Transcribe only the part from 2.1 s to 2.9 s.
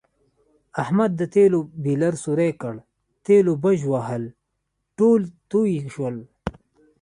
سوری کړ،